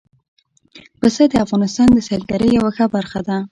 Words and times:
پسه 0.99 1.23
د 1.29 1.33
افغانستان 1.45 1.87
د 1.93 1.99
سیلګرۍ 2.07 2.49
یوه 2.57 2.69
ښه 2.75 2.85
برخه 2.95 3.19
ده. 3.27 3.37